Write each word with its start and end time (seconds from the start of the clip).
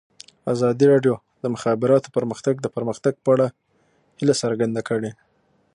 ازادي 0.53 0.85
راډیو 0.93 1.15
د 1.19 1.21
د 1.43 1.45
مخابراتو 1.53 2.13
پرمختګ 2.17 2.55
د 2.61 2.67
پرمختګ 2.75 3.13
په 3.23 3.29
اړه 3.35 3.47
هیله 4.19 4.35
څرګنده 4.41 4.81
کړې. 4.89 5.11